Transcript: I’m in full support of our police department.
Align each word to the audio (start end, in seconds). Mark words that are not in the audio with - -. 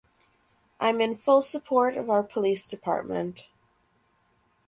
I’m 0.79 0.99
in 0.99 1.15
full 1.15 1.43
support 1.43 1.95
of 1.95 2.09
our 2.09 2.23
police 2.23 2.67
department. 2.67 3.47